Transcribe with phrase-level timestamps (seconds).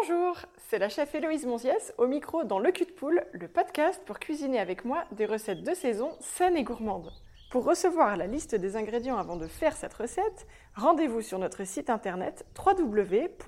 [0.00, 0.36] Bonjour,
[0.68, 4.18] c'est la chef Héloïse Monziès au micro dans Le Cul de Poule, le podcast pour
[4.18, 7.12] cuisiner avec moi des recettes de saison saines et gourmandes.
[7.50, 11.90] Pour recevoir la liste des ingrédients avant de faire cette recette, rendez-vous sur notre site
[11.90, 13.38] internet www.clap.audio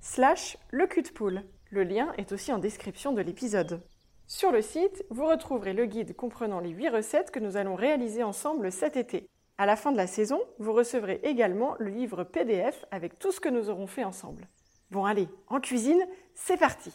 [0.00, 1.42] slash le cul de poule.
[1.70, 3.82] Le lien est aussi en description de l'épisode.
[4.28, 8.22] Sur le site, vous retrouverez le guide comprenant les 8 recettes que nous allons réaliser
[8.22, 9.26] ensemble cet été.
[9.58, 13.40] À la fin de la saison, vous recevrez également le livre PDF avec tout ce
[13.40, 14.46] que nous aurons fait ensemble.
[14.90, 16.90] Bon allez, en cuisine, c'est parti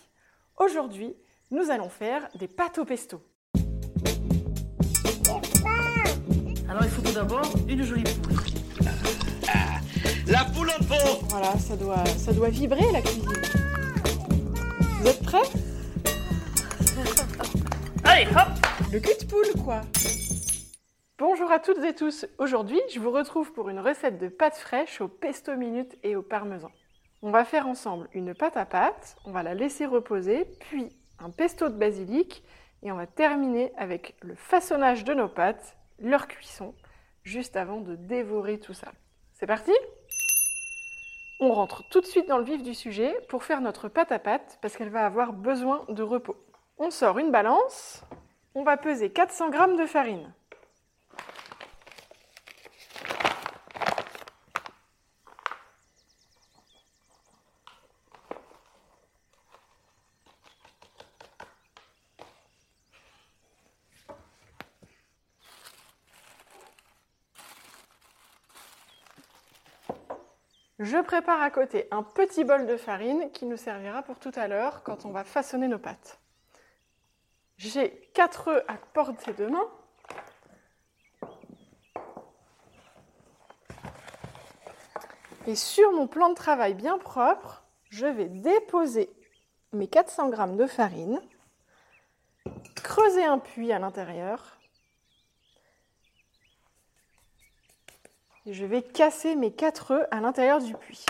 [0.58, 1.16] Aujourd'hui,
[1.50, 3.22] nous allons faire des pâtes au pesto.
[6.68, 8.36] Alors il faut tout d'abord une jolie poule.
[10.28, 13.32] La poule en pot Voilà, ça doit, ça doit vibrer la cuisine.
[15.00, 15.48] Vous êtes prêts?
[18.04, 19.82] Allez, hop Le cul de poule, quoi
[21.18, 22.26] Bonjour à toutes et tous.
[22.40, 26.22] Aujourd'hui, je vous retrouve pour une recette de pâtes fraîches au pesto minute et au
[26.22, 26.72] parmesan.
[27.22, 31.30] On va faire ensemble une pâte à pâte, on va la laisser reposer, puis un
[31.30, 32.44] pesto de basilic
[32.84, 36.76] et on va terminer avec le façonnage de nos pâtes, leur cuisson,
[37.24, 38.92] juste avant de dévorer tout ça.
[39.34, 39.72] C'est parti?
[41.40, 44.20] On rentre tout de suite dans le vif du sujet pour faire notre pâte à
[44.20, 46.38] pâte parce qu'elle va avoir besoin de repos.
[46.78, 48.04] On sort une balance,
[48.54, 50.34] on va peser 400 g de farine.
[70.86, 74.48] Je prépare à côté un petit bol de farine qui nous servira pour tout à
[74.48, 76.20] l'heure quand on va façonner nos pâtes.
[77.58, 79.68] J'ai 4 œufs à portée de main.
[85.48, 89.10] Et sur mon plan de travail bien propre, je vais déposer
[89.74, 91.20] mes 400 g de farine,
[92.76, 94.55] creuser un puits à l'intérieur
[98.48, 101.06] Et je vais casser mes 4 œufs à l'intérieur du puits.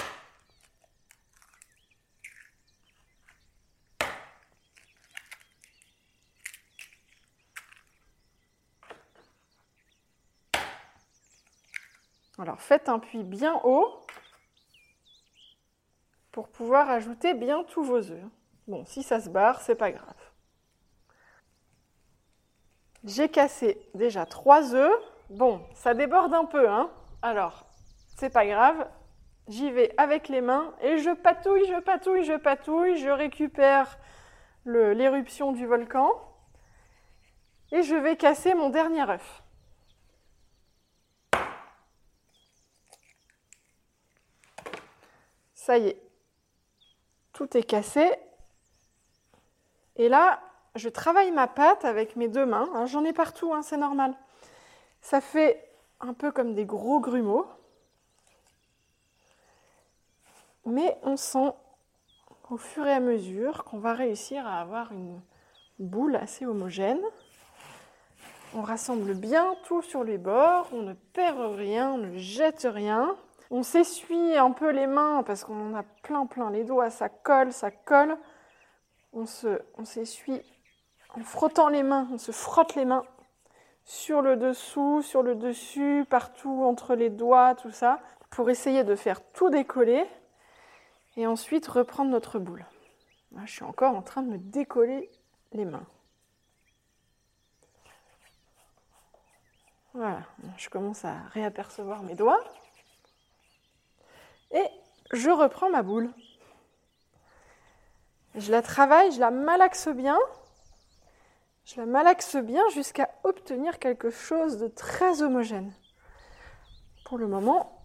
[12.38, 14.06] Alors faites un puits bien haut
[16.32, 18.26] pour pouvoir ajouter bien tous vos œufs.
[18.68, 20.32] Bon, si ça se barre, c'est pas grave.
[23.04, 25.02] J'ai cassé déjà 3 œufs.
[25.30, 26.92] Bon, ça déborde un peu, hein
[27.26, 27.66] alors,
[28.18, 28.88] c'est pas grave,
[29.48, 33.98] j'y vais avec les mains et je patouille, je patouille, je patouille, je récupère
[34.64, 36.08] l'éruption du volcan
[37.72, 39.42] et je vais casser mon dernier œuf.
[45.56, 46.02] Ça y est,
[47.34, 48.08] tout est cassé.
[49.96, 50.44] Et là,
[50.76, 52.70] je travaille ma pâte avec mes deux mains.
[52.76, 54.14] Hein, j'en ai partout, hein, c'est normal.
[55.02, 55.65] Ça fait
[56.00, 57.46] un peu comme des gros grumeaux.
[60.66, 61.54] Mais on sent
[62.50, 65.22] au fur et à mesure qu'on va réussir à avoir une
[65.80, 67.02] boule assez homogène.
[68.56, 73.16] On rassemble bien tout sur les bords, on ne perd rien, on ne jette rien.
[73.52, 77.10] On s'essuie un peu les mains parce qu'on en a plein plein les doigts, ça
[77.10, 78.18] colle, ça colle.
[79.14, 79.26] On
[79.86, 80.42] s'essuie
[81.16, 83.04] on en frottant les mains, on se frotte les mains
[83.86, 88.00] sur le dessous, sur le dessus, partout entre les doigts, tout ça,
[88.32, 90.06] pour essayer de faire tout décoller
[91.16, 92.66] et ensuite reprendre notre boule.
[93.46, 95.10] je suis encore en train de me décoller
[95.54, 95.86] les mains.
[99.94, 100.24] Voilà,
[100.58, 102.44] je commence à réapercevoir mes doigts.
[104.52, 104.66] Et
[105.14, 106.12] je reprends ma boule.
[108.34, 110.18] Je la travaille, je la malaxe bien
[111.66, 115.74] je la malaxe bien jusqu'à obtenir quelque chose de très homogène.
[117.06, 117.82] Pour le moment,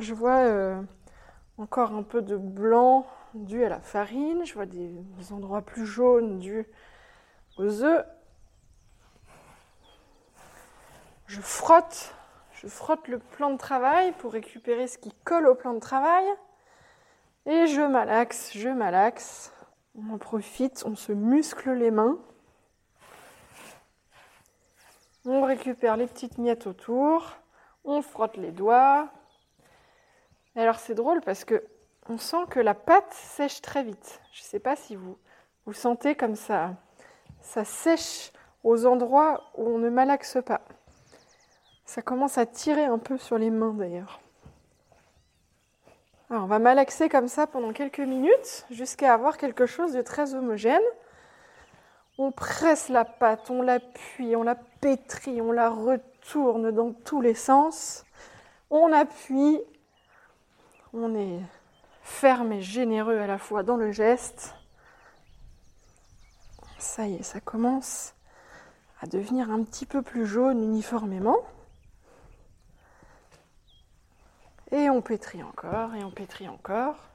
[0.00, 0.82] je vois euh,
[1.58, 4.92] encore un peu de blanc dû à la farine, je vois des,
[5.30, 6.66] endroits plus jaunes dus
[7.56, 8.04] aux œufs.
[11.26, 12.14] Je frotte,
[12.52, 16.24] je frotte le plan de travail pour récupérer ce qui colle au plan de travail.
[17.46, 19.52] Et je malaxe, je malaxe.
[19.94, 22.18] On en profite, on se muscle les mains.
[25.24, 27.36] On récupère les petites miettes autour,
[27.84, 29.08] on frotte les doigts.
[30.56, 31.64] alors c'est drôle parce que
[32.08, 34.20] on sent que la pâte sèche très vite.
[34.32, 35.18] Je ne sais pas si vous
[35.66, 36.74] vous sentez comme ça.
[37.42, 38.32] Ça sèche
[38.64, 40.62] aux endroits où on ne malaxe pas.
[41.84, 44.20] Ça commence à tirer un peu sur les mains d'ailleurs.
[46.30, 50.34] Alors, on va malaxer comme ça pendant quelques minutes jusqu'à avoir quelque chose de très
[50.34, 50.82] homogène.
[52.20, 57.34] On presse la pâte, on l'appuie, on la pétrit, on la retourne dans tous les
[57.34, 58.04] sens.
[58.70, 59.60] On appuie.
[60.92, 61.40] On est
[62.02, 64.54] ferme et généreux à la fois dans le geste.
[66.78, 68.14] Ça y est, ça commence
[69.00, 71.38] à devenir un petit peu plus jaune uniformément.
[74.72, 77.07] Et on pétrit encore, et on pétrit encore.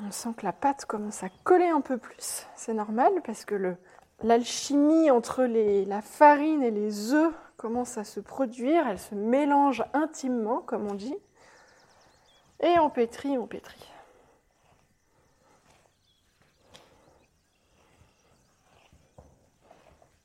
[0.00, 2.46] On sent que la pâte commence à coller un peu plus.
[2.54, 3.76] C'est normal parce que
[4.22, 8.86] l'alchimie entre la farine et les œufs commence à se produire.
[8.86, 11.16] Elle se mélange intimement, comme on dit.
[12.60, 13.90] Et on pétrit, on pétrit.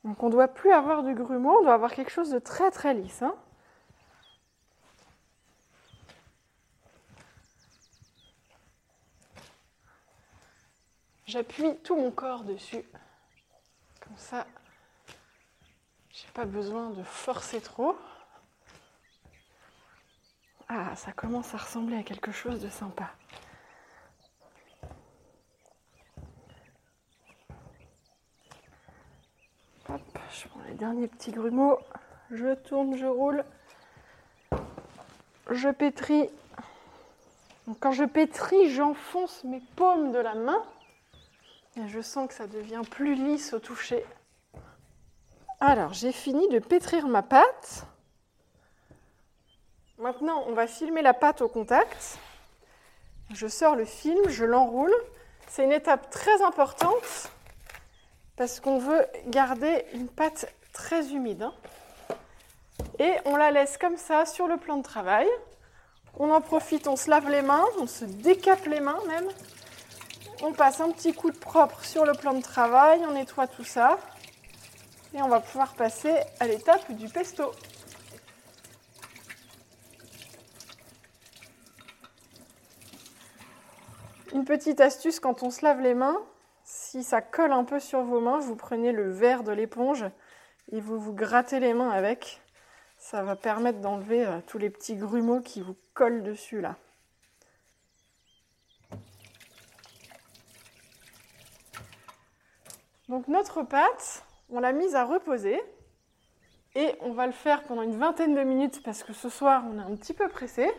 [0.04, 2.70] Donc on ne doit plus avoir du grumeau, on doit avoir quelque chose de très
[2.70, 3.22] très lisse.
[3.22, 3.34] Hein.
[11.34, 12.84] J'appuie tout mon corps dessus.
[13.98, 14.46] Comme ça,
[16.12, 17.98] j'ai pas besoin de forcer trop.
[20.68, 23.10] Ah, ça commence à ressembler à quelque chose de sympa.
[29.88, 31.80] Hop, je prends les derniers petits grumeaux,
[32.30, 33.44] je tourne, je roule,
[35.50, 36.30] je pétris.
[37.80, 40.64] quand je pétris, j'enfonce mes paumes de la main
[41.86, 44.04] je sens que ça devient plus lisse au toucher.
[45.60, 47.86] Alors, j'ai fini de pétrir ma pâte.
[49.98, 52.18] Maintenant, on va filmer la pâte au contact.
[53.32, 54.94] Je sors le film, je l'enroule.
[55.48, 57.30] C'est une étape très importante
[58.36, 61.42] parce qu'on veut garder une pâte très humide.
[61.42, 61.54] Hein.
[62.98, 65.28] Et on la laisse comme ça sur le plan de travail.
[66.16, 69.28] On en profite, on se lave les mains, on se décape les mains même.
[70.42, 73.64] On passe un petit coup de propre sur le plan de travail, on nettoie tout
[73.64, 73.98] ça.
[75.14, 77.52] Et on va pouvoir passer à l'étape du pesto.
[84.34, 86.20] Une petite astuce quand on se lave les mains,
[86.64, 90.04] si ça colle un peu sur vos mains, vous prenez le verre de l'éponge
[90.72, 92.40] et vous vous grattez les mains avec.
[92.98, 96.76] Ça va permettre d'enlever euh, tous les petits grumeaux qui vous collent dessus là.
[103.08, 105.60] Donc notre pâte, on l'a mise à reposer
[106.74, 109.78] et on va le faire pendant une vingtaine de minutes parce que ce soir on
[109.78, 110.70] est un petit peu pressé.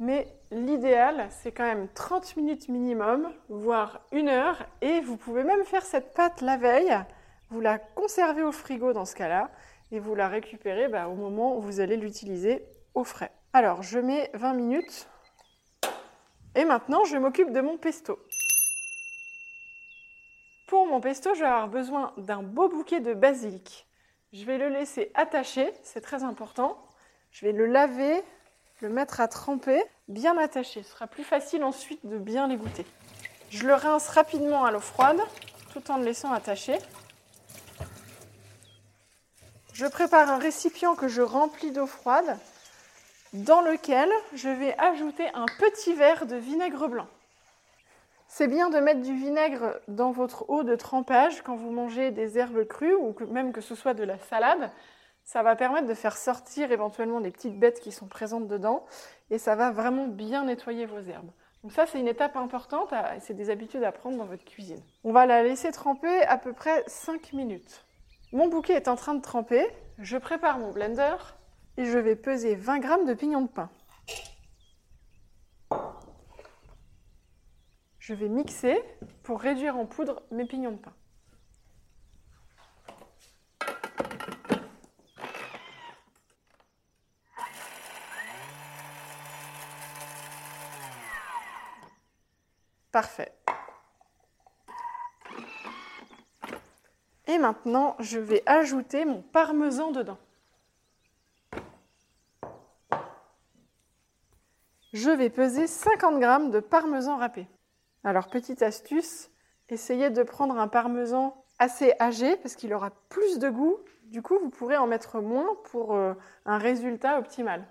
[0.00, 4.64] Mais l'idéal, c'est quand même 30 minutes minimum, voire une heure.
[4.80, 6.96] Et vous pouvez même faire cette pâte la veille.
[7.50, 9.50] Vous la conservez au frigo dans ce cas-là.
[9.90, 13.32] Et vous la récupérez bah, au moment où vous allez l'utiliser au frais.
[13.52, 15.08] Alors, je mets 20 minutes.
[16.54, 18.20] Et maintenant, je m'occupe de mon pesto.
[20.68, 23.86] Pour mon pesto, je vais avoir besoin d'un beau bouquet de basilic.
[24.34, 26.76] Je vais le laisser attaché, c'est très important.
[27.32, 28.22] Je vais le laver
[28.82, 30.82] le mettre à tremper, bien attaché.
[30.82, 32.84] Ce sera plus facile ensuite de bien les goûter.
[33.48, 35.18] Je le rince rapidement à l'eau froide,
[35.72, 36.78] tout en le laissant attaché.
[39.72, 42.38] Je prépare un récipient que je remplis d'eau froide,
[43.32, 47.08] dans lequel je vais ajouter un petit verre de vinaigre blanc.
[48.38, 52.38] C'est bien de mettre du vinaigre dans votre eau de trempage quand vous mangez des
[52.38, 54.70] herbes crues ou même que ce soit de la salade.
[55.24, 58.86] Ça va permettre de faire sortir éventuellement les petites bêtes qui sont présentes dedans
[59.30, 61.32] et ça va vraiment bien nettoyer vos herbes.
[61.64, 64.84] Donc ça, c'est une étape importante et c'est des habitudes à prendre dans votre cuisine.
[65.02, 67.86] On va la laisser tremper à peu près 5 minutes.
[68.30, 69.66] Mon bouquet est en train de tremper.
[69.98, 71.16] Je prépare mon blender
[71.76, 73.68] et je vais peser 20 g de pignons de pain.
[78.08, 78.82] Je vais mixer
[79.22, 80.94] pour réduire en poudre mes pignons de pain.
[92.90, 93.34] Parfait.
[97.26, 100.16] Et maintenant, je vais ajouter mon parmesan dedans.
[104.94, 107.46] Je vais peser 50 g de parmesan râpé.
[108.04, 109.30] Alors, petite astuce,
[109.68, 113.76] essayez de prendre un parmesan assez âgé parce qu'il aura plus de goût.
[114.04, 116.14] Du coup, vous pourrez en mettre moins pour euh,
[116.46, 117.66] un résultat optimal.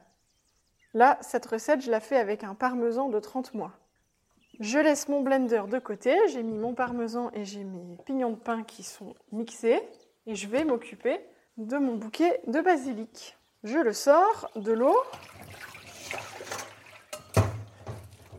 [0.94, 3.74] Là, cette recette, je la fais avec un parmesan de 30 mois.
[4.60, 8.38] Je laisse mon blender de côté, j'ai mis mon parmesan et j'ai mes pignons de
[8.38, 9.82] pain qui sont mixés
[10.26, 11.20] et je vais m'occuper
[11.58, 13.38] de mon bouquet de basilic.
[13.64, 14.96] Je le sors de l'eau.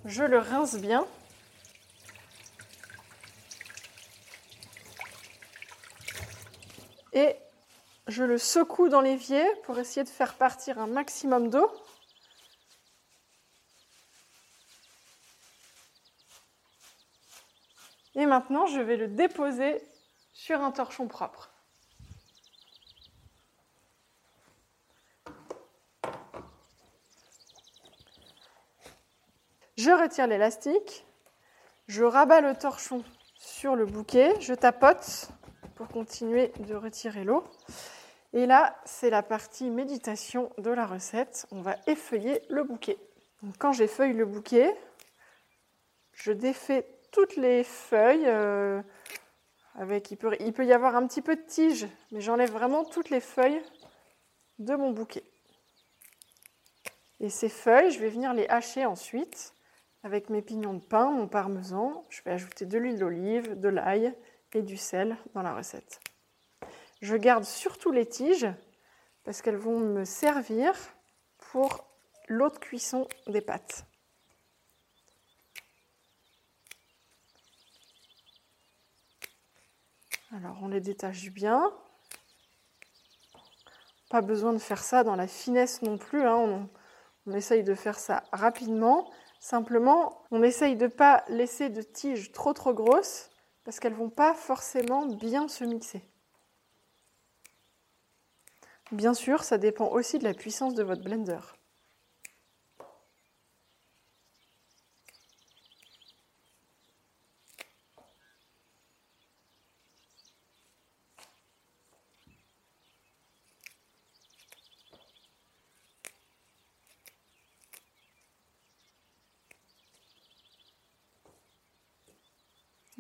[0.09, 1.07] je le rince bien.
[7.18, 7.34] Et
[8.06, 11.68] je le secoue dans l'évier pour essayer de faire partir un maximum d'eau.
[18.14, 19.82] Et maintenant, je vais le déposer
[20.32, 21.50] sur un torchon propre.
[29.76, 31.04] Je retire l'élastique,
[31.88, 33.04] je rabats le torchon
[33.38, 35.32] sur le bouquet, je tapote
[35.87, 37.44] continuer de retirer l'eau.
[38.32, 41.47] Et là, c'est la partie méditation de la recette.
[41.50, 42.99] On va effeuiller le bouquet.
[43.58, 44.75] Quand j'effeuille le bouquet,
[46.12, 48.26] je défais toutes les feuilles.
[48.26, 48.82] Euh,
[49.75, 52.85] avec, il, peut, il peut y avoir un petit peu de tige, mais j'enlève vraiment
[52.85, 53.62] toutes les feuilles
[54.58, 55.23] de mon bouquet.
[57.20, 59.54] Et ces feuilles, je vais venir les hacher ensuite
[60.02, 62.04] avec mes pignons de pain, mon parmesan.
[62.11, 64.14] Je vais ajouter de l'huile d'olive, de l'ail
[64.54, 66.00] et du sel dans la recette.
[67.00, 68.48] Je garde surtout les tiges
[69.24, 70.74] parce qu'elles vont me servir
[71.38, 71.86] pour
[72.28, 73.84] l'eau de cuisson des pâtes.
[80.32, 81.72] Alors on les détache bien.
[84.10, 86.22] Pas besoin de faire ça dans la finesse non plus.
[86.22, 86.36] Hein.
[86.36, 86.70] On,
[87.26, 89.10] on, essaye de faire ça rapidement.
[89.40, 93.30] Simplement, on essaye de ne pas laisser de tiges trop trop grosses
[93.68, 96.02] parce qu'elles ne vont pas forcément bien se mixer.
[98.92, 101.57] Bien sûr, ça dépend aussi de la puissance de votre blender.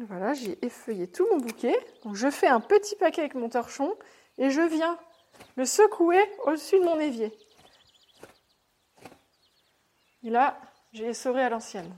[0.08, 1.78] Voilà, j'ai effeuillé tout mon bouquet.
[2.14, 3.94] Je fais un petit paquet avec mon torchon
[4.38, 4.98] et je viens
[5.56, 7.30] le secouer au-dessus de mon évier.
[10.22, 10.58] Et là,
[10.92, 11.94] j'ai essoré à l'ancienne.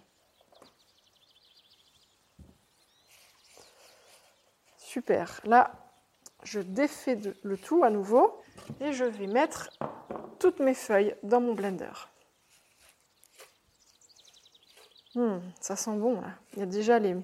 [4.76, 5.40] Super.
[5.45, 5.73] Là,
[6.43, 8.43] je défais le tout à nouveau
[8.81, 9.71] et je vais mettre
[10.40, 11.93] toutes mes feuilles dans mon blender.
[15.14, 16.21] Hmm, ça sent bon.
[16.55, 17.17] Il y a déjà les,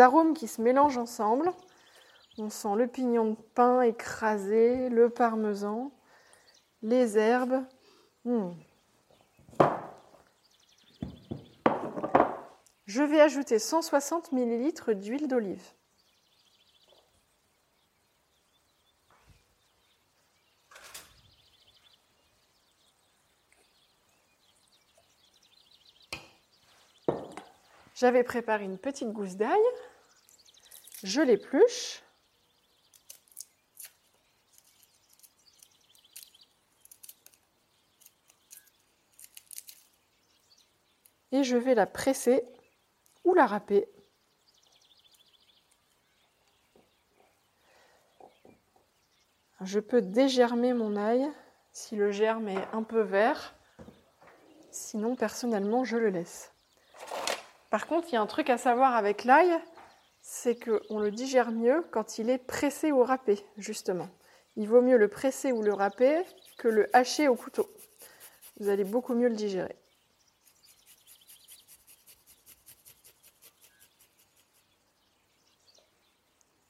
[0.00, 1.52] arômes qui se mélangent ensemble.
[2.38, 5.92] On sent le pignon de pain écrasé, le parmesan,
[6.82, 7.64] les herbes.
[8.24, 8.50] Hmm.
[12.86, 15.75] Je vais ajouter 160 ml d'huile d'olive.
[27.96, 29.58] J'avais préparé une petite gousse d'ail.
[31.02, 32.02] Je l'épluche.
[41.32, 42.44] Et je vais la presser
[43.24, 43.88] ou la râper.
[49.62, 51.26] Je peux dégermer mon ail
[51.72, 53.54] si le germe est un peu vert.
[54.70, 56.55] Sinon, personnellement, je le laisse.
[57.76, 59.52] Par contre, il y a un truc à savoir avec l'ail,
[60.22, 64.08] c'est qu'on le digère mieux quand il est pressé ou râpé, justement.
[64.56, 66.22] Il vaut mieux le presser ou le râper
[66.56, 67.68] que le hacher au couteau.
[68.58, 69.76] Vous allez beaucoup mieux le digérer.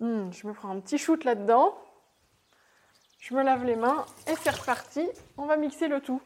[0.00, 1.78] Hmm, je me prends un petit shoot là-dedans.
[3.20, 5.08] Je me lave les mains et c'est reparti.
[5.36, 6.20] On va mixer le tout.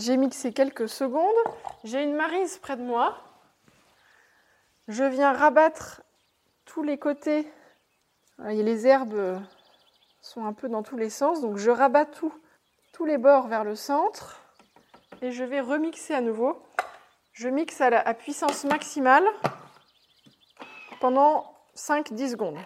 [0.00, 1.36] J'ai mixé quelques secondes.
[1.84, 3.18] J'ai une marise près de moi.
[4.88, 6.00] Je viens rabattre
[6.64, 7.46] tous les côtés.
[8.38, 9.42] les herbes
[10.22, 11.42] sont un peu dans tous les sens.
[11.42, 12.32] Donc je rabats tout,
[12.94, 14.40] tous les bords vers le centre.
[15.20, 16.62] Et je vais remixer à nouveau.
[17.34, 19.26] Je mixe à, à puissance maximale
[21.00, 22.58] pendant 5-10 secondes.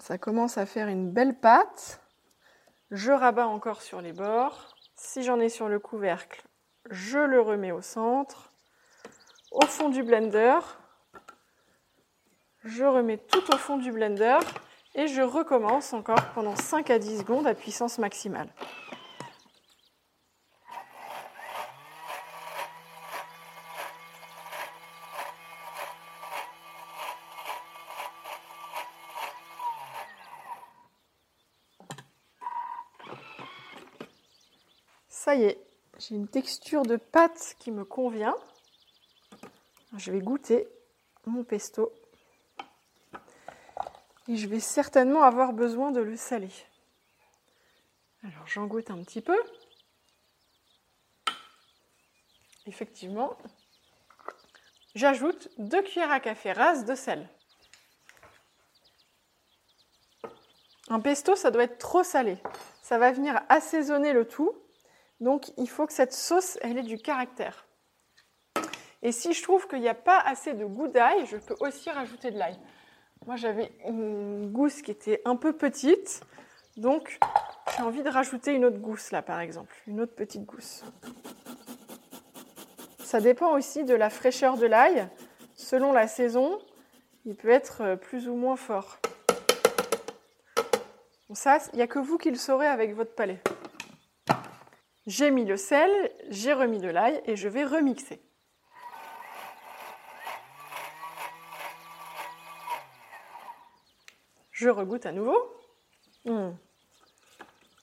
[0.00, 2.00] Ça commence à faire une belle pâte.
[2.90, 4.74] Je rabats encore sur les bords.
[4.96, 6.42] Si j'en ai sur le couvercle,
[6.90, 8.52] je le remets au centre.
[9.52, 10.58] Au fond du blender,
[12.64, 14.38] je remets tout au fond du blender
[14.94, 18.48] et je recommence encore pendant 5 à 10 secondes à puissance maximale.
[35.30, 35.64] Ça y est,
[35.96, 38.34] j'ai une texture de pâte qui me convient.
[39.96, 40.66] Je vais goûter
[41.24, 41.92] mon pesto.
[44.26, 46.50] Et je vais certainement avoir besoin de le saler.
[48.24, 49.40] Alors j'en goûte un petit peu.
[52.66, 53.38] Effectivement,
[54.96, 57.28] j'ajoute 2 cuillères à café rase de sel.
[60.88, 62.36] Un pesto, ça doit être trop salé.
[62.82, 64.60] Ça va venir assaisonner le tout.
[65.20, 67.66] Donc il faut que cette sauce, elle ait du caractère.
[69.02, 71.90] Et si je trouve qu'il n'y a pas assez de goût d'ail, je peux aussi
[71.90, 72.58] rajouter de l'ail.
[73.26, 76.22] Moi, j'avais une gousse qui était un peu petite,
[76.76, 77.18] donc
[77.76, 80.84] j'ai envie de rajouter une autre gousse là, par exemple, une autre petite gousse.
[82.98, 85.08] Ça dépend aussi de la fraîcheur de l'ail.
[85.54, 86.58] Selon la saison,
[87.26, 88.98] il peut être plus ou moins fort.
[91.34, 93.40] Ça, il n'y a que vous qui le saurez avec votre palais.
[95.06, 95.90] J'ai mis le sel,
[96.28, 98.20] j'ai remis de l'ail et je vais remixer.
[104.50, 105.38] Je regoute à nouveau.
[106.26, 106.50] Mmh.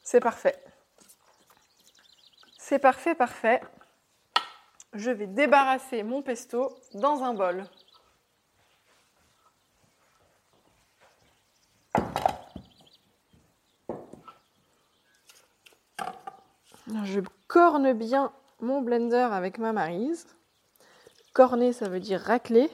[0.03, 0.63] C'est parfait.
[2.57, 3.61] C'est parfait, parfait.
[4.93, 7.63] Je vais débarrasser mon pesto dans un bol.
[16.87, 20.27] Je corne bien mon blender avec ma marise.
[21.33, 22.69] Corner, ça veut dire racler.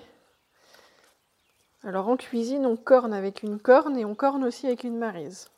[1.84, 5.50] Alors en cuisine, on corne avec une corne et on corne aussi avec une marise.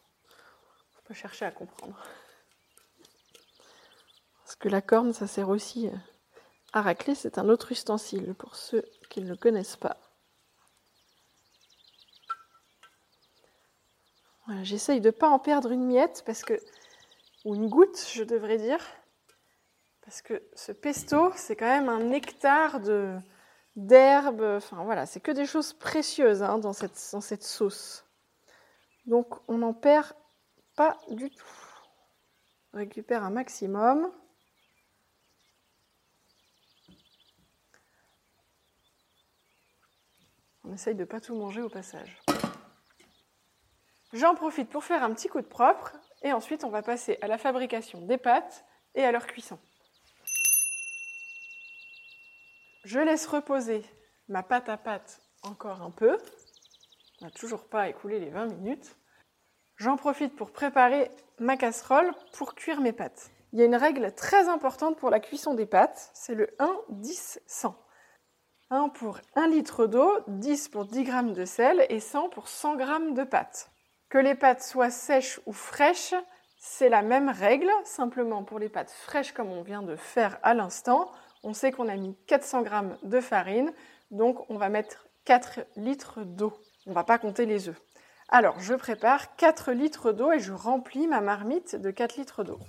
[0.99, 2.01] On peut chercher à comprendre.
[4.43, 5.89] Parce que la corne, ça sert aussi
[6.71, 7.13] à racler.
[7.13, 9.97] C'est un autre ustensile pour ceux qui ne le connaissent pas.
[14.61, 16.53] J'essaye de ne pas en perdre une miette parce que
[17.45, 18.79] ou une goutte, je devrais dire,
[20.01, 23.17] parce que ce pesto, c'est quand même un nectar de,
[23.75, 28.05] d'herbes, enfin voilà, c'est que des choses précieuses hein, dans, cette, dans cette sauce.
[29.05, 30.13] Donc on n'en perd
[30.75, 31.45] pas du tout.
[32.73, 34.11] On récupère un maximum.
[40.63, 42.24] On essaye de ne pas tout manger au passage.
[44.15, 47.27] J'en profite pour faire un petit coup de propre et ensuite on va passer à
[47.27, 49.59] la fabrication des pâtes et à leur cuisson.
[52.85, 53.83] Je laisse reposer
[54.29, 56.17] ma pâte à pâte encore un peu.
[57.19, 58.95] On n'a toujours pas écoulé les 20 minutes.
[59.75, 63.31] J'en profite pour préparer ma casserole pour cuire mes pâtes.
[63.51, 66.73] Il y a une règle très importante pour la cuisson des pâtes, c'est le 1
[66.87, 67.75] 10 100.
[68.69, 72.79] 1 pour 1 litre d'eau, 10 pour 10 g de sel et 100 pour 100
[72.79, 73.74] g de pâtes.
[74.09, 76.13] Que les pâtes soient sèches ou fraîches,
[76.57, 80.53] c'est la même règle, simplement pour les pâtes fraîches comme on vient de faire à
[80.53, 81.11] l'instant,
[81.43, 82.71] on sait qu'on a mis 400 g
[83.03, 83.71] de farine,
[84.11, 86.53] donc on va mettre 4 litres d'eau.
[86.87, 87.81] On ne va pas compter les œufs.
[88.29, 92.59] Alors, je prépare 4 litres d'eau et je remplis ma marmite de 4 litres d'eau.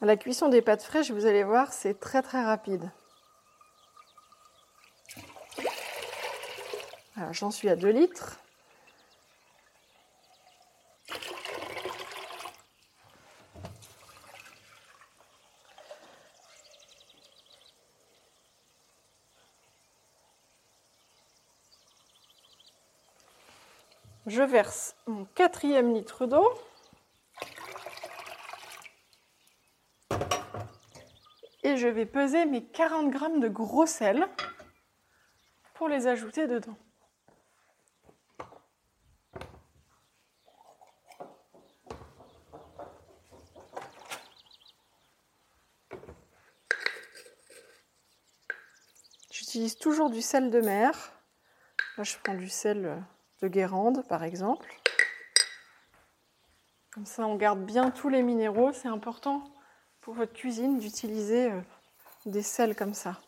[0.00, 2.90] La cuisson des pâtes fraîches, vous allez voir, c'est très très rapide.
[7.32, 8.38] J'en suis à 2 litres.
[24.28, 26.67] Je verse mon quatrième litre d'eau.
[31.68, 34.26] Et je vais peser mes 40 grammes de gros sel
[35.74, 36.78] pour les ajouter dedans.
[49.30, 51.12] J'utilise toujours du sel de mer.
[51.98, 53.04] Là, je prends du sel
[53.42, 54.74] de Guérande, par exemple.
[56.92, 58.72] Comme ça, on garde bien tous les minéraux.
[58.72, 59.44] C'est important
[60.08, 61.60] pour votre cuisine d'utiliser euh,
[62.24, 63.20] des sels comme ça.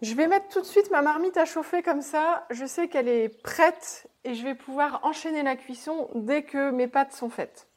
[0.00, 2.46] Je vais mettre tout de suite ma marmite à chauffer comme ça.
[2.48, 6.88] Je sais qu'elle est prête et je vais pouvoir enchaîner la cuisson dès que mes
[6.88, 7.68] pâtes sont faites.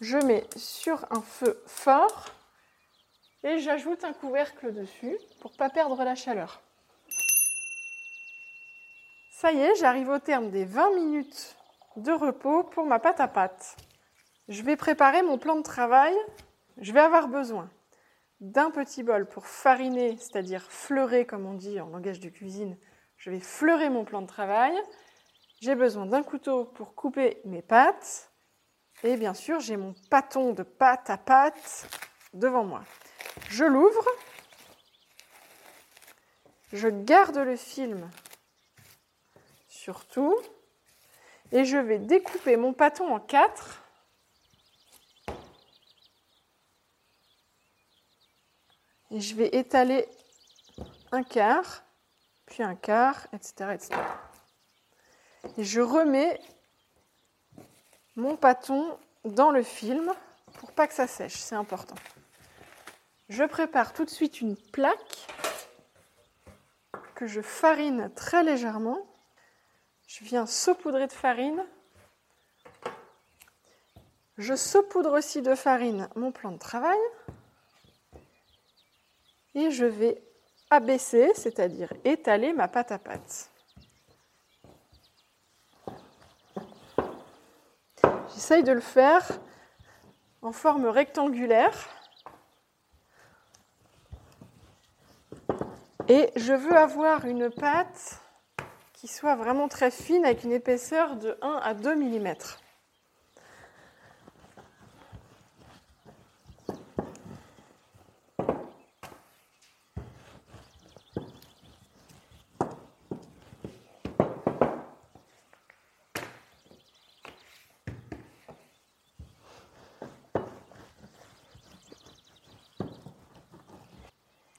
[0.00, 2.26] Je mets sur un feu fort
[3.42, 6.62] et j'ajoute un couvercle dessus pour pas perdre la chaleur.
[9.32, 11.56] Ça y est, j'arrive au terme des 20 minutes
[11.96, 13.76] de repos pour ma pâte à pâte.
[14.50, 16.12] Je vais préparer mon plan de travail.
[16.78, 17.70] Je vais avoir besoin
[18.40, 22.76] d'un petit bol pour fariner, c'est-à-dire fleurer comme on dit en langage de cuisine.
[23.16, 24.76] Je vais fleurer mon plan de travail.
[25.60, 28.32] J'ai besoin d'un couteau pour couper mes pâtes.
[29.04, 31.88] Et bien sûr, j'ai mon pâton de pâte à pâte
[32.34, 32.82] devant moi.
[33.50, 34.04] Je l'ouvre.
[36.72, 38.10] Je garde le film
[39.68, 40.36] sur tout.
[41.52, 43.79] Et je vais découper mon pâton en quatre.
[49.10, 50.08] Et je vais étaler
[51.12, 51.82] un quart,
[52.46, 53.72] puis un quart, etc.
[53.74, 54.00] etc.
[55.56, 56.40] Et je remets
[58.16, 60.12] mon pâton dans le film
[60.58, 61.94] pour pas que ça sèche, c'est important.
[63.28, 65.26] Je prépare tout de suite une plaque
[67.14, 69.06] que je farine très légèrement.
[70.06, 71.64] Je viens saupoudrer de farine.
[74.36, 76.98] Je saupoudre aussi de farine mon plan de travail.
[79.54, 80.22] Et je vais
[80.70, 83.50] abaisser, c'est-à-dire étaler ma pâte à pâte.
[88.34, 89.26] J'essaye de le faire
[90.42, 91.76] en forme rectangulaire.
[96.08, 98.20] Et je veux avoir une pâte
[98.92, 102.34] qui soit vraiment très fine avec une épaisseur de 1 à 2 mm.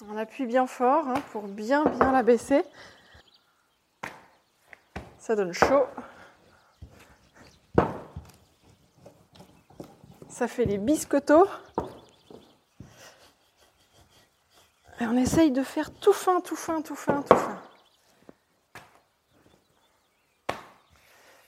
[0.10, 2.64] On appuie bien fort hein, pour bien bien la baisser.
[5.18, 5.86] Ça donne chaud.
[10.30, 11.50] Ça fait les biscottos.
[15.02, 17.62] Et on essaye de faire tout fin, tout fin, tout fin, tout fin.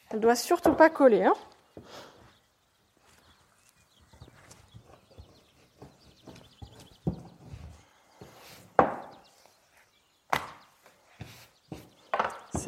[0.10, 1.24] Elle doit surtout pas coller.
[1.24, 1.36] Hein.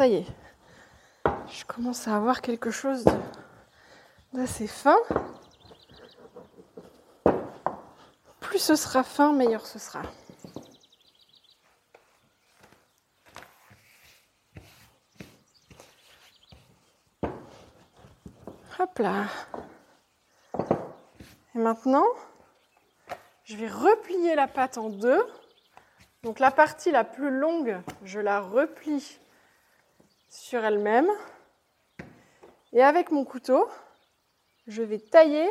[0.05, 3.05] Je commence à avoir quelque chose
[4.33, 4.97] d'assez fin.
[8.39, 10.03] Plus ce sera fin, meilleur ce sera.
[18.77, 19.25] Hop là.
[21.55, 22.05] Et maintenant,
[23.45, 25.25] je vais replier la pâte en deux.
[26.21, 29.19] Donc la partie la plus longue, je la replie
[30.35, 31.09] sur elle-même.
[32.73, 33.69] Et avec mon couteau,
[34.67, 35.49] je vais tailler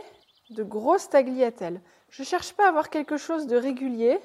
[0.50, 1.80] de grosses tagliatelles.
[2.10, 4.20] Je ne cherche pas à avoir quelque chose de régulier.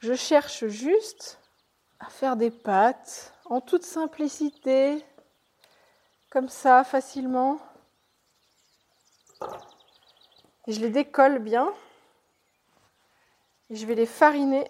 [0.00, 1.38] Je cherche juste
[2.00, 5.04] à faire des pâtes en toute simplicité,
[6.30, 7.60] comme ça, facilement.
[10.66, 11.72] Et je les décolle bien.
[13.70, 14.68] Et je vais les fariner.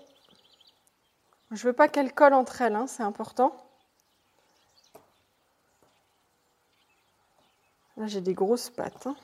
[1.50, 3.61] Je ne veux pas qu'elles collent entre elles, hein, c'est important.
[7.96, 9.06] Là, j'ai des grosses pattes.
[9.06, 9.16] Hein.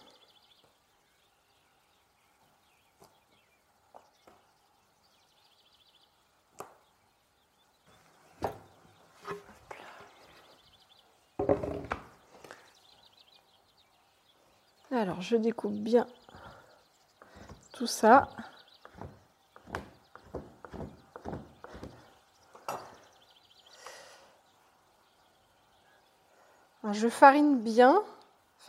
[14.91, 16.07] Alors, je découpe bien
[17.73, 18.29] tout ça.
[26.93, 28.03] je farine bien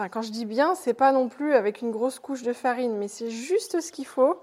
[0.07, 3.09] Quand je dis bien, c'est pas non plus avec une grosse couche de farine, mais
[3.09, 4.41] c'est juste ce qu'il faut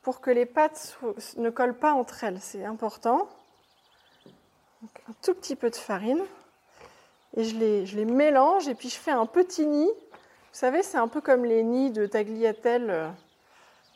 [0.00, 0.98] pour que les pâtes
[1.36, 2.38] ne collent pas entre elles.
[2.40, 3.28] C'est important.
[4.82, 6.22] un tout petit peu de farine.
[7.36, 9.88] Et je les, je les, mélange et puis je fais un petit nid.
[9.88, 13.08] Vous savez, c'est un peu comme les nids de tagliatelle, euh,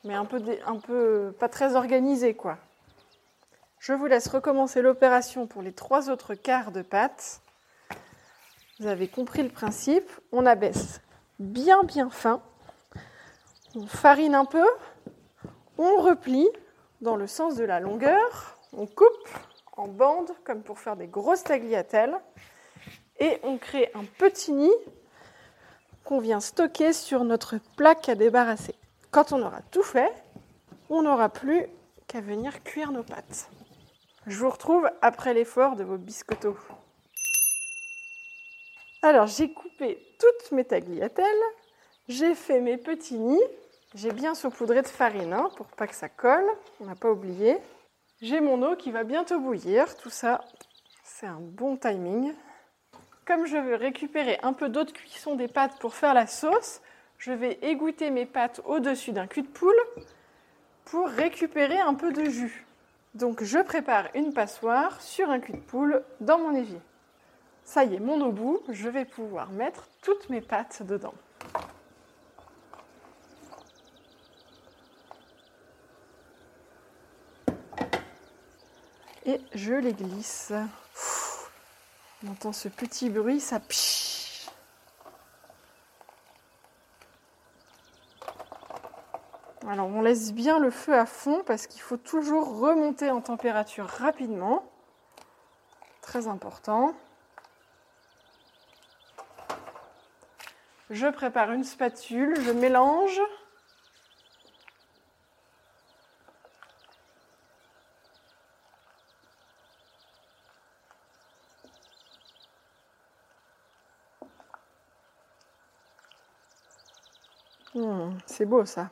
[0.03, 2.59] mais un peu, un peu pas très organisé, quoi.
[3.79, 7.41] Je vous laisse recommencer l'opération pour les trois autres quarts de pâte.
[8.81, 10.09] Vous avez compris le principe.
[10.31, 11.01] On abaisse
[11.41, 12.41] bien bien fin.
[13.75, 14.67] On farine un peu.
[15.79, 16.49] On replie
[17.01, 18.59] dans le sens de la longueur.
[18.73, 19.29] On coupe
[19.77, 22.17] en bandes comme pour faire des grosses tagliatelles.
[23.19, 24.71] Et on crée un petit nid
[26.05, 28.77] qu'on vient stocker sur notre plaque à débarrasser.
[29.11, 30.13] Quand on aura tout fait,
[30.89, 31.67] on n'aura plus
[32.07, 33.51] qu'à venir cuire nos pâtes.
[34.29, 36.57] Je vous retrouve après l'effort de vos biscottos.
[39.03, 41.25] Alors j'ai coupé toutes mes tagliatelles,
[42.09, 43.39] j'ai fait mes petits nids,
[43.95, 46.49] j'ai bien saupoudré de farine hein, pour pas que ça colle,
[46.81, 47.59] on n'a pas oublié.
[48.21, 50.41] J'ai mon eau qui va bientôt bouillir, tout ça
[51.05, 52.33] c'est un bon timing.
[53.25, 56.81] Comme je veux récupérer un peu d'eau de cuisson des pâtes pour faire la sauce,
[57.19, 59.81] je vais égoutter mes pâtes au-dessus d'un cul de poule
[60.85, 62.67] pour récupérer un peu de jus.
[63.15, 66.81] Donc je prépare une passoire sur un cul de poule dans mon évier.
[67.69, 71.13] Ça y est, mon bout, je vais pouvoir mettre toutes mes pâtes dedans.
[79.27, 80.55] Et je les glisse.
[82.25, 84.49] On entend ce petit bruit, ça pich.
[89.69, 93.85] Alors on laisse bien le feu à fond parce qu'il faut toujours remonter en température
[93.85, 94.65] rapidement.
[96.01, 96.95] Très important.
[100.91, 103.21] Je prépare une spatule, je mélange.
[117.75, 118.91] Hmm, c'est beau ça.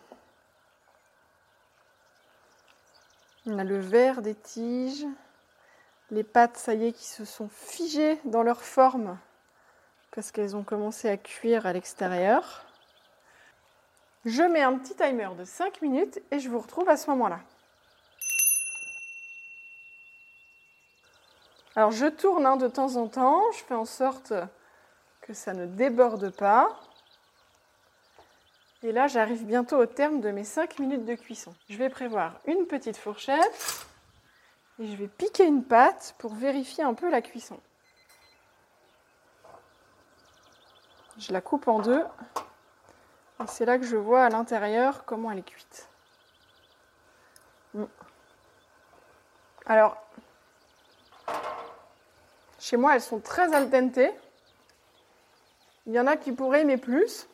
[3.46, 5.06] On a le vert des tiges,
[6.11, 9.18] les pâtes, ça y est, qui se sont figées dans leur forme
[10.16, 12.64] parce qu'elles ont commencé à cuire à l'extérieur.
[14.24, 17.38] Je mets un petit timer de 5 minutes et je vous retrouve à ce moment-là.
[21.76, 24.33] Alors je tourne hein, de temps en temps, je fais en sorte
[25.20, 26.81] que ça ne déborde pas.
[28.83, 31.55] Et là, j'arrive bientôt au terme de mes 5 minutes de cuisson.
[31.68, 33.87] Je vais prévoir une petite fourchette
[34.79, 37.61] et je vais piquer une pâte pour vérifier un peu la cuisson.
[41.18, 42.05] Je la coupe en deux.
[43.42, 45.88] Et c'est là que je vois à l'intérieur comment elle est cuite.
[47.74, 47.85] Mm.
[49.66, 49.96] Alors,
[52.59, 53.68] chez moi, elles sont très al.
[55.87, 57.29] Il y en a qui pourraient aimer plus.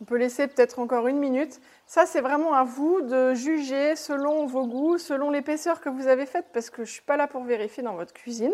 [0.00, 1.60] On peut laisser peut-être encore une minute.
[1.86, 6.26] Ça, c'est vraiment à vous de juger selon vos goûts, selon l'épaisseur que vous avez
[6.26, 8.52] faite, parce que je ne suis pas là pour vérifier dans votre cuisine.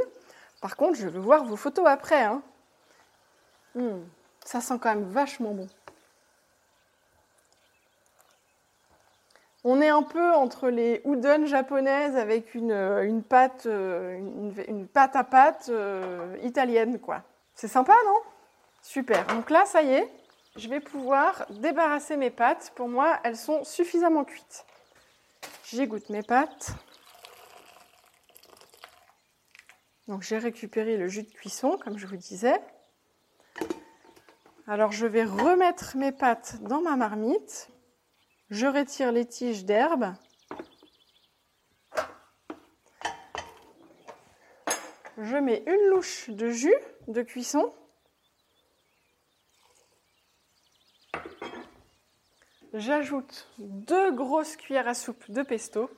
[0.60, 2.22] Par contre, je veux voir vos photos après.
[2.22, 2.42] Hein.
[3.74, 4.00] Hmm,
[4.44, 5.66] ça sent quand même vachement bon.
[9.64, 14.18] On est un peu entre les udon japonaises avec une, une pâte, euh,
[14.66, 17.22] une, pâte à pâte euh, italienne, quoi.
[17.54, 18.18] C'est sympa, non?
[18.82, 19.24] Super.
[19.28, 20.12] Donc là, ça y est,
[20.56, 22.72] je vais pouvoir débarrasser mes pâtes.
[22.74, 24.66] Pour moi, elles sont suffisamment cuites.
[25.64, 26.72] J'égoutte mes pâtes.
[30.08, 32.60] Donc j'ai récupéré le jus de cuisson, comme je vous disais.
[34.68, 37.68] Alors je vais remettre mes pâtes dans ma marmite.
[38.50, 40.14] Je retire les tiges d'herbe.
[45.18, 46.74] Je mets une louche de jus
[47.08, 47.72] de cuisson.
[52.72, 55.90] J'ajoute deux grosses cuillères à soupe de pesto.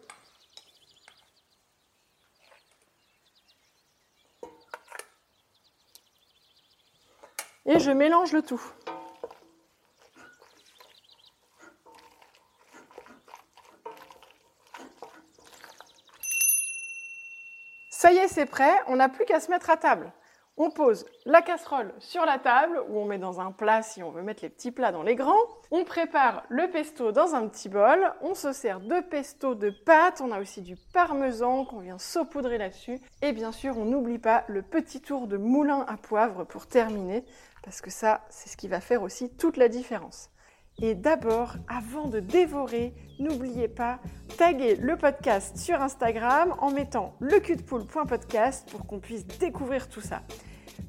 [7.75, 8.63] Et je mélange le tout.
[17.91, 20.13] Ça y est, c'est prêt, on n'a plus qu'à se mettre à table.
[20.57, 24.13] On pose la casserole sur la table, ou on met dans un plat si on
[24.13, 25.35] veut mettre les petits plats dans les grands.
[25.73, 28.13] On prépare le pesto dans un petit bol.
[28.21, 30.21] On se sert de pesto de pâte.
[30.21, 33.01] On a aussi du parmesan qu'on vient saupoudrer là-dessus.
[33.21, 37.25] Et bien sûr, on n'oublie pas le petit tour de moulin à poivre pour terminer,
[37.65, 40.31] parce que ça, c'est ce qui va faire aussi toute la différence.
[40.83, 44.01] Et d'abord, avant de dévorer, n'oubliez pas,
[44.37, 47.41] taguer le podcast sur Instagram en mettant le
[48.71, 50.23] pour qu'on puisse découvrir tout ça.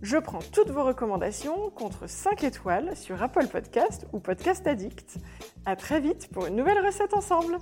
[0.01, 5.17] Je prends toutes vos recommandations contre 5 étoiles sur Apple Podcast ou Podcast Addict.
[5.65, 7.57] À très vite pour une nouvelle recette ensemble.